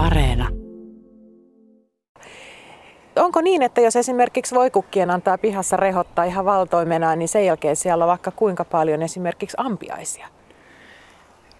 [0.00, 0.48] Areena.
[3.16, 8.04] Onko niin, että jos esimerkiksi voikukkien antaa pihassa rehottaa ihan valtoimenaan, niin sen jälkeen siellä
[8.04, 10.28] on vaikka kuinka paljon esimerkiksi ampiaisia?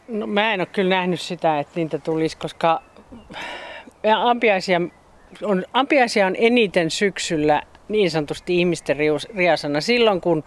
[0.09, 2.83] No, mä en ole kyllä nähnyt sitä, että niitä tulisi, koska
[4.17, 4.81] ampiaisia
[5.43, 8.97] on, ampiaisia on eniten syksyllä niin sanotusti ihmisten
[9.37, 10.45] riasana silloin, kun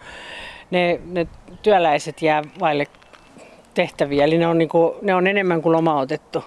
[0.70, 1.26] ne, ne
[1.62, 2.86] työläiset jää vaille
[3.74, 4.24] tehtäviä.
[4.24, 6.44] Eli ne on, niin kuin, ne on enemmän kuin lomautettu.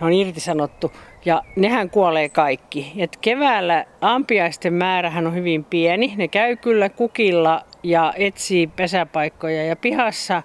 [0.00, 0.92] Ne on irtisanottu
[1.24, 2.92] ja nehän kuolee kaikki.
[2.96, 6.14] Et keväällä ampiaisten määrähän on hyvin pieni.
[6.16, 10.42] Ne käy kyllä kukilla ja etsii pesäpaikkoja ja pihassa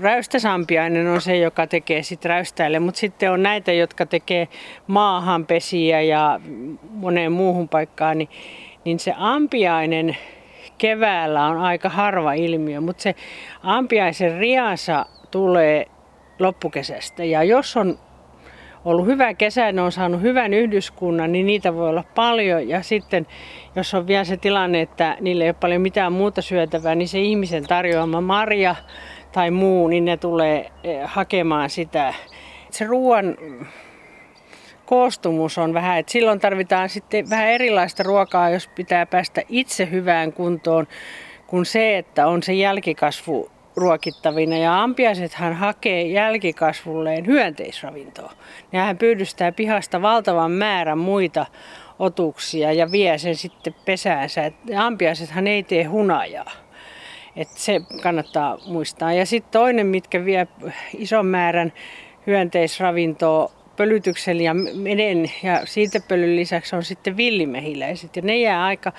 [0.00, 4.48] Räystäsampiainen on se, joka tekee sit räystäille, mutta sitten on näitä, jotka tekee
[4.86, 6.40] maahanpesiä ja
[6.90, 8.28] moneen muuhun paikkaan, niin,
[8.84, 10.16] niin se ampiainen
[10.78, 13.14] keväällä on aika harva ilmiö, mutta se
[13.62, 15.86] ampiaisen riasa tulee
[16.38, 17.24] loppukesästä.
[17.24, 17.98] Ja jos on
[18.84, 22.68] ollut hyvä kesä, ne on saanut hyvän yhdyskunnan, niin niitä voi olla paljon.
[22.68, 23.26] Ja sitten
[23.76, 27.20] jos on vielä se tilanne, että niille ei ole paljon mitään muuta syötävää, niin se
[27.20, 28.74] ihmisen tarjoama marja
[29.32, 32.14] tai muu, niin ne tulee eh, hakemaan sitä.
[32.70, 33.36] Se ruoan
[34.86, 40.32] koostumus on vähän, että silloin tarvitaan sitten vähän erilaista ruokaa, jos pitää päästä itse hyvään
[40.32, 40.86] kuntoon,
[41.46, 44.56] kuin se, että on se jälkikasvu ruokittavina.
[44.56, 48.32] Ja ampiaisethan hakee jälkikasvulleen hyönteisravintoa.
[48.72, 51.46] Nehän pyydystää pihasta valtavan määrän muita
[51.98, 54.52] otuksia ja vie sen sitten pesäänsä.
[54.76, 56.50] Ampiaisethan ei tee hunajaa.
[57.36, 59.12] Et se kannattaa muistaa.
[59.12, 60.46] Ja sitten toinen, mitkä vie
[60.98, 61.72] ison määrän
[62.26, 68.16] hyönteisravintoa pölytyksen ja meden ja siitepölyn lisäksi on sitten villimehiläiset.
[68.16, 68.92] Ja ne jää aika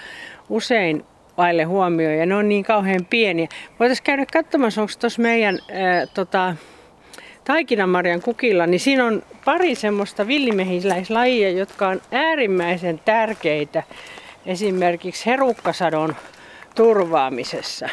[0.49, 1.05] usein
[1.37, 3.47] vaille huomioon ja ne on niin kauhean pieniä.
[3.79, 6.55] Voitaisiin käydä katsomassa, onko tuossa meidän ää, tota,
[7.43, 13.83] taikinanmarjan kukilla, niin siinä on pari semmoista villimehiläislajia, jotka on äärimmäisen tärkeitä
[14.45, 16.15] esimerkiksi herukkasadon
[16.75, 17.89] turvaamisessa.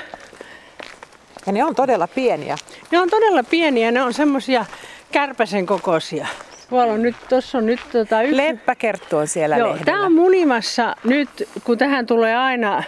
[1.46, 2.56] Ja ne on todella pieniä.
[2.90, 4.66] Ne on todella pieniä, ne on semmoisia
[5.12, 6.26] kärpäsen kokoisia.
[6.68, 8.36] Tuolla on nyt, tuossa on nyt tota yksi...
[8.36, 12.82] Leppäkerttu on siellä Joo, Tämä on munimassa nyt, kun tähän tulee aina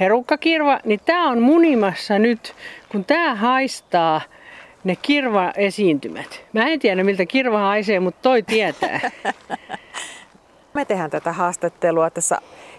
[0.00, 2.54] herukkakirva, niin tämä on munimassa nyt,
[2.88, 4.20] kun tämä haistaa
[4.84, 6.44] ne kirva-esiintymät.
[6.52, 9.00] Mä en tiedä, miltä kirva haisee, mutta toi tietää.
[10.74, 12.38] Me tehdään tätä haastattelua tässä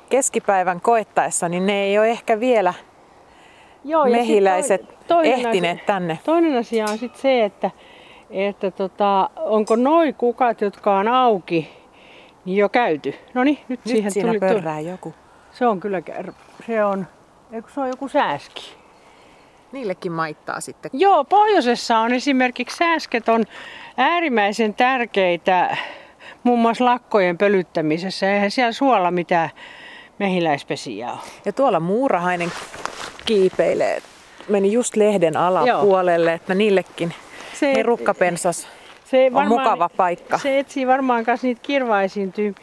[0.09, 2.73] keskipäivän koettaessa, niin ne ei ole ehkä vielä
[3.83, 6.19] Joo, mehiläiset toinen ehtineet asia, tänne.
[6.23, 7.71] Toinen asia on sitten se, että,
[8.29, 11.69] että tota, onko noi kukat, jotka on auki,
[12.45, 13.13] niin jo käyty.
[13.33, 15.13] No niin, nyt, nyt siihen siinä tuli, pörrää joku.
[15.51, 16.01] Se on kyllä,
[16.67, 17.07] se on,
[17.73, 18.75] se on joku sääski.
[19.71, 20.91] Niillekin maittaa sitten.
[20.93, 23.45] Joo, pohjoisessa on esimerkiksi sääsket on
[23.97, 25.77] äärimmäisen tärkeitä
[26.43, 28.33] muun muassa lakkojen pölyttämisessä.
[28.33, 29.49] Eihän siellä suolla mitään
[30.19, 31.19] mehiläispesiä ole.
[31.45, 32.51] Ja tuolla muurahainen
[33.25, 34.01] kiipeilee.
[34.49, 36.35] Meni just lehden alapuolelle, Joo.
[36.35, 37.13] että niillekin
[37.53, 38.67] se, herukkapensas
[39.05, 40.37] se on varmaan, mukava paikka.
[40.37, 42.55] Se etsii varmaan myös niitä kirvaesiintyy.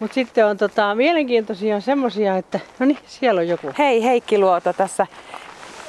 [0.00, 3.72] Mutta sitten on tota, mielenkiintoisia semmoisia, että no niin, siellä on joku.
[3.78, 5.06] Hei, Heikki Luoto tässä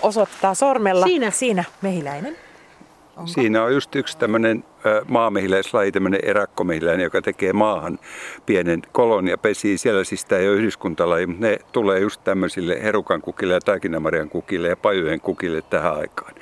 [0.01, 1.05] osoittaa sormella.
[1.05, 1.31] Siinä.
[1.31, 2.37] Siinä mehiläinen.
[3.17, 3.27] Onko?
[3.27, 4.63] Siinä on just yksi tämmöinen
[5.07, 7.99] maamehiläislaji, tämmöinen erakkomehiläinen, joka tekee maahan
[8.45, 9.77] pienen kolon ja pesii.
[9.77, 14.29] Siellä siis tämä ei ole yhdyskuntalaji, mutta ne tulee just tämmöisille herukan kukille ja taikinamarian
[14.29, 16.33] kukille ja pajujen kukille tähän aikaan.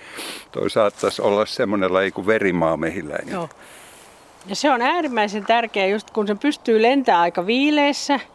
[0.51, 3.33] Toi saattaisi olla semmoinen laji kuin verimaamehiläinen.
[3.33, 3.49] Joo.
[4.47, 8.19] Ja se on äärimmäisen tärkeä, just kun se pystyy lentämään aika viileessä–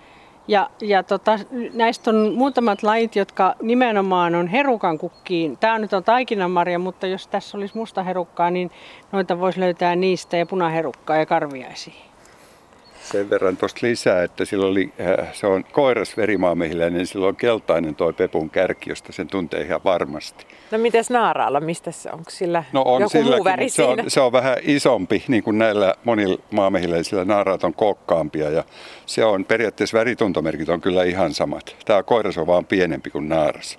[0.50, 1.38] ja, ja tota,
[1.74, 5.58] näistä on muutamat lajit, jotka nimenomaan on herukan kukkiin.
[5.58, 8.70] Tämä nyt on taikinanmarja, mutta jos tässä olisi musta herukkaa, niin
[9.12, 12.09] noita voisi löytää niistä ja punaherukkaa ja karviaisia.
[13.12, 17.36] Sen verran tuosta lisää, että sillä oli, äh, se on koiras verimaamehiläinen, niin sillä on
[17.36, 20.46] keltainen toi pepun kärki, josta sen tuntee ihan varmasti.
[20.70, 22.22] No mites naaraalla, mistä se on?
[22.28, 25.58] Sillä no on joku silläkin, muu väri se on, se on vähän isompi, niin kuin
[25.58, 28.64] näillä monilla maamehiläisillä naaraat on kokkaampia ja
[29.06, 31.76] se on periaatteessa värituntomerkit on kyllä ihan samat.
[31.84, 33.78] Tämä koiras on vaan pienempi kuin naaras.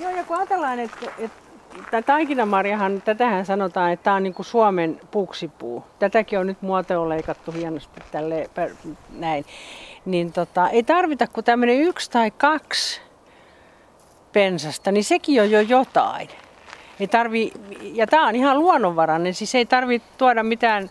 [0.00, 1.49] Joo, ja kun ajatellaan, että, että
[1.90, 5.84] Tämä taikinamarjahan, tätähän sanotaan, että tämä on niin kuin Suomen puksipuu.
[5.98, 8.50] Tätäkin on nyt muotoon leikattu hienosti tälle
[9.18, 9.44] näin.
[10.04, 13.00] Niin tota, ei tarvita kuin tämmöinen yksi tai kaksi
[14.32, 16.28] pensasta, niin sekin on jo jotain.
[17.00, 20.90] Ei tarvi, ja tämä on ihan luonnonvarainen, siis ei tarvitse tuoda mitään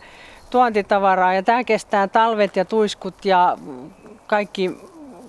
[0.50, 3.58] tuontitavaraa ja tämä kestää talvet ja tuiskut ja
[4.26, 4.70] kaikki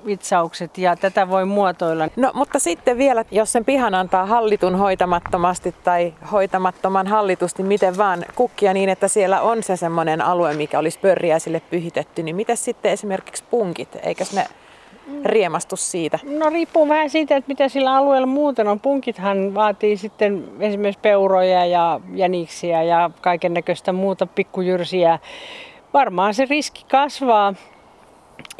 [0.05, 2.07] vitsaukset ja tätä voi muotoilla.
[2.15, 8.25] No mutta sitten vielä, jos sen pihan antaa hallitun hoitamattomasti tai hoitamattoman hallitusti, miten vaan
[8.35, 12.91] kukkia niin, että siellä on se semmoinen alue, mikä olisi pörriäisille pyhitetty, niin miten sitten
[12.91, 14.45] esimerkiksi punkit, eikös ne
[15.25, 16.19] riemastu siitä?
[16.23, 18.79] No riippuu vähän siitä, että mitä sillä alueella muuten on.
[18.79, 25.19] Punkithan vaatii sitten esimerkiksi peuroja ja jäniksiä ja kaiken näköistä muuta pikkujyrsiä.
[25.93, 27.53] Varmaan se riski kasvaa.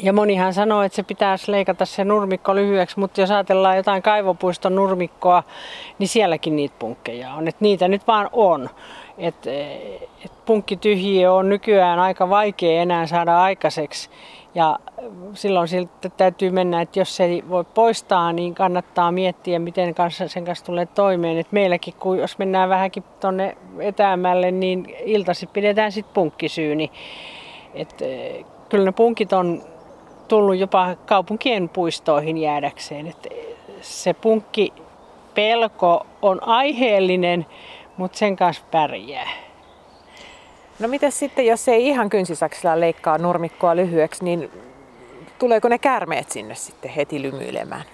[0.02, 4.74] Ja monihan sanoo, että se pitäisi leikata se nurmikko lyhyeksi, mutta jos ajatellaan jotain kaivopuiston
[4.74, 5.42] nurmikkoa,
[5.98, 7.48] niin sielläkin niitä punkkeja on.
[7.48, 8.70] Et niitä nyt vaan on.
[9.18, 9.46] Et,
[10.24, 14.10] et punkkityhjiö on nykyään aika vaikea enää saada aikaiseksi.
[14.54, 14.78] Ja
[15.34, 20.28] silloin siltä täytyy mennä, että jos se ei voi poistaa, niin kannattaa miettiä, miten kanssa
[20.28, 21.38] sen kanssa tulee toimeen.
[21.38, 26.90] Et meilläkin, kun jos mennään vähänkin tuonne etäämälle, niin iltasi pidetään sitten punkkisyyni.
[27.74, 29.62] Et, eh, kyllä ne punkit on
[30.32, 33.06] tullut jopa kaupunkien puistoihin jäädäkseen.
[33.06, 33.28] Et
[33.80, 34.72] se punkki
[35.34, 37.46] pelko on aiheellinen,
[37.96, 39.28] mutta sen kanssa pärjää.
[40.78, 44.50] No miten sitten, jos ei ihan kynsisaksilla leikkaa nurmikkoa lyhyeksi, niin
[45.38, 47.84] tuleeko ne kärmeet sinne sitten heti lymyilemään?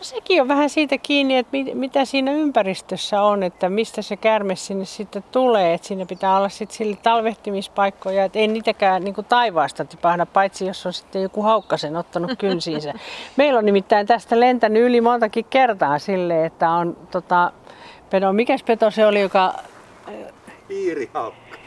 [0.00, 4.56] No sekin on vähän siitä kiinni, että mitä siinä ympäristössä on, että mistä se kärme
[4.56, 5.74] sinne sitten tulee.
[5.74, 10.66] Että siinä pitää olla sitten sille talvehtimispaikkoja, että ei niitäkään niin kuin taivaasta tipahda, paitsi
[10.66, 12.92] jos on sitten joku haukkasen ottanut kynsiinsä.
[13.36, 17.52] Meillä on nimittäin tästä lentänyt yli montakin kertaa sille, että on tota,
[18.10, 19.54] pedo, mikäs peto se oli, joka...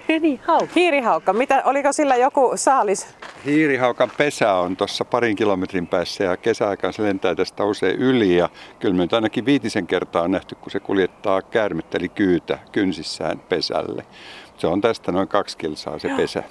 [0.07, 0.51] Hiirihaukka.
[0.51, 0.73] haukka.
[0.75, 1.33] Hiirihaukka.
[1.33, 3.15] Mitä, oliko sillä joku saalis?
[3.45, 8.38] Hiirihaukan pesä on tuossa parin kilometrin päässä ja kesäaikaan se lentää tästä usein yli.
[8.38, 13.39] Ja kyllä me ainakin viitisen kertaa on nähty, kun se kuljettaa käärmettä eli kyytä kynsissään
[13.39, 14.05] pesälle.
[14.57, 16.44] Se on tästä noin kaksi kilsaa se pesä.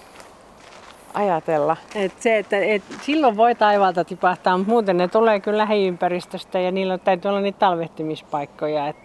[1.15, 1.77] Ajatella.
[1.95, 6.71] Et se, että et silloin voi taivaalta tipahtaa, mutta muuten ne tulee kyllä lähiympäristöstä ja
[6.71, 8.89] niillä täytyy olla niitä talvehtimispaikkoja.
[8.89, 8.97] Et,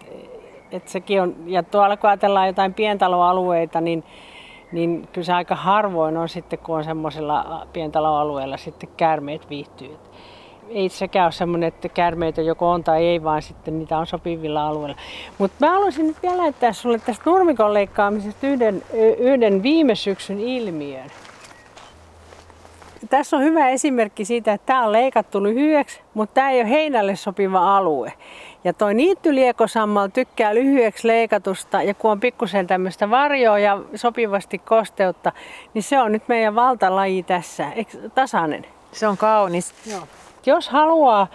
[0.72, 4.04] et sekin on, ja tuolla kun ajatellaan jotain pientaloalueita, niin
[4.72, 9.96] niin kyllä se aika harvoin on sitten, kun on semmoisella pientaloalueella sitten käärmeet viihtyy.
[10.68, 14.66] Ei sekään ole semmoinen, että käärmeitä joko on tai ei, vaan sitten niitä on sopivilla
[14.66, 14.96] alueilla.
[15.38, 18.82] Mutta mä haluaisin nyt vielä näyttää sulle tästä nurmikon leikkaamisesta yhden,
[19.18, 21.10] yhden viime syksyn ilmiön.
[23.10, 27.16] Tässä on hyvä esimerkki siitä, että tämä on leikattu lyhyeksi, mutta tämä ei ole heinälle
[27.16, 28.12] sopiva alue.
[28.64, 35.32] Ja toi niittyliekosammal tykkää lyhyeksi leikatusta ja kun on pikkusen tämmöistä varjoa ja sopivasti kosteutta,
[35.74, 37.72] niin se on nyt meidän valtalaji tässä.
[37.72, 38.66] Eikö, tasainen?
[38.92, 39.74] Se on kaunis.
[39.90, 40.02] Joo.
[40.46, 41.26] Jos haluaa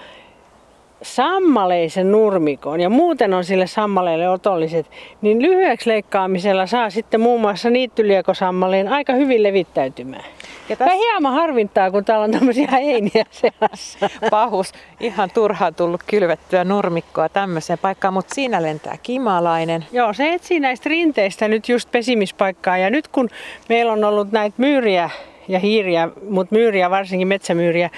[1.04, 4.92] sammaleisen nurmikon ja muuten on sille sammaleille otolliset,
[5.22, 10.26] niin lyhyeksi leikkaamisella saa sitten muun muassa niittyliekosammaleen aika hyvin levittäytymään.
[10.70, 10.94] Ja tässä...
[10.96, 14.10] hieman harvintaa, kun täällä on tämmöisiä heiniä seassa.
[14.30, 14.72] Pahus.
[15.00, 19.86] Ihan turhaan tullut kylvettyä nurmikkoa tämmöiseen paikkaan, mutta siinä lentää kimalainen.
[19.92, 22.78] Joo, se etsii näistä rinteistä nyt just pesimispaikkaa.
[22.78, 23.30] Ja nyt kun
[23.70, 25.10] meillä on ollut näitä myyriä
[25.48, 27.90] ja hiiriä, mutta myyriä, varsinkin metsämyyriä,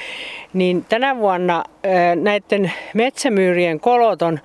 [0.53, 1.63] niin tänä vuonna
[2.15, 4.39] näiden metsämyyrien kolot on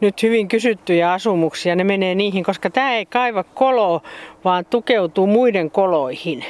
[0.00, 1.76] nyt hyvin kysyttyjä asumuksia.
[1.76, 4.00] Ne menee niihin, koska tämä ei kaiva koloa,
[4.44, 6.44] vaan tukeutuu muiden koloihin.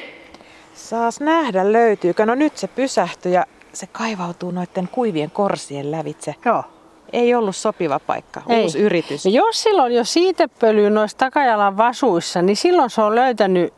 [0.75, 2.27] Saas nähdä löytyykö.
[2.27, 6.35] No nyt se pysähtyi ja se kaivautuu noiden kuivien korsien lävitse.
[6.45, 6.65] Joo.
[7.13, 8.63] Ei ollut sopiva paikka, Ei.
[8.63, 9.25] uusi yritys.
[9.25, 13.75] Ja jos silloin jo siitepölyy noissa takajalan vasuissa, niin silloin se on löytänyt,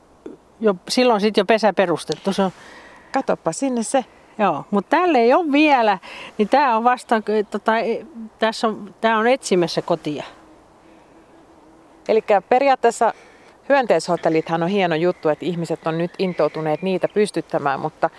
[0.60, 2.32] jo, silloin sitten jo pesä perustettu.
[2.32, 2.50] Se on...
[3.12, 4.04] Katoppa sinne se.
[4.38, 5.98] Joo, mutta tälle ei ole vielä,
[6.38, 8.06] niin tämä on vasta, tota, e,
[8.38, 10.24] tässä on, tää on etsimässä kotia.
[12.08, 13.14] Eli periaatteessa
[13.68, 18.10] hyönteishotellithan on hieno juttu, että ihmiset on nyt intoutuneet niitä pystyttämään, mutta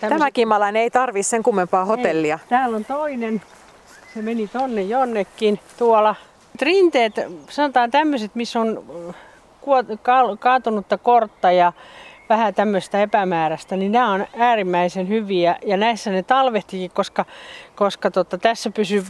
[0.00, 0.18] Tämmöset...
[0.18, 2.38] tämä kimalainen ei tarvi sen kummempaa hotellia.
[2.42, 2.48] Ei.
[2.48, 3.42] Täällä on toinen,
[4.14, 6.14] se meni tonne jonnekin tuolla.
[6.62, 7.14] Rinteet,
[7.48, 8.84] sanotaan tämmöiset, missä on
[10.38, 11.72] kaatunutta kortta ja
[12.28, 17.24] vähän tämmöistä epämääräistä, niin nämä on äärimmäisen hyviä ja näissä ne talvehtikin, koska,
[17.74, 19.04] koska tota, tässä pysyy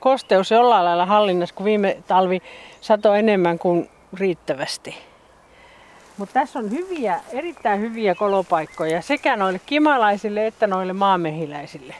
[0.00, 2.42] kosteus jollain lailla hallinnassa, kun viime talvi
[2.80, 4.96] sato enemmän kuin riittävästi.
[6.16, 11.94] Mutta tässä on hyviä, erittäin hyviä kolopaikkoja sekä noille kimalaisille että noille maamehiläisille.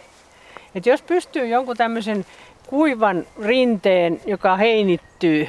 [0.75, 2.27] Et jos pystyy jonkun tämmöisen
[2.67, 5.49] kuivan rinteen, joka heinittyy,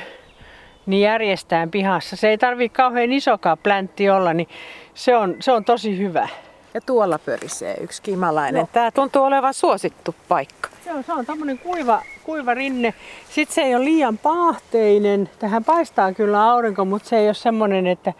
[0.87, 2.15] niin järjestään pihassa.
[2.15, 4.47] Se ei tarvitse kauhean isokaan pläntti olla, niin
[4.93, 6.27] se on, se on tosi hyvä.
[6.73, 8.61] Ja tuolla pörisee yksi kimalainen.
[8.61, 8.67] No.
[8.73, 10.69] Tämä tuntuu olevan suosittu paikka.
[10.83, 12.93] Se on, se on tämmöinen kuiva, kuiva rinne.
[13.29, 15.29] Sitten se ei ole liian paahteinen.
[15.39, 18.13] Tähän paistaa kyllä aurinko, mutta se ei ole semmoinen, että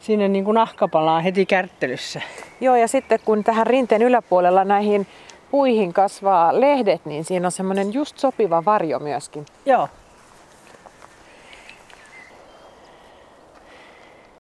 [0.00, 2.20] siinä niin kuin nahka palaa heti kärttelyssä.
[2.60, 5.06] Joo, ja sitten kun tähän rinteen yläpuolella näihin
[5.50, 9.46] puihin kasvaa lehdet, niin siinä on semmoinen just sopiva varjo myöskin.
[9.66, 9.88] Joo,